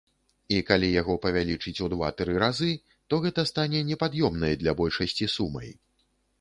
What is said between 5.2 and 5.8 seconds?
сумай.